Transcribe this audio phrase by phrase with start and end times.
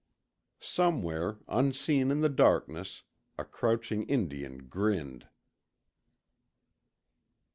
[0.63, 3.03] Somewhere, unseen in the darkness,
[3.37, 5.27] a crouching Indian grinned.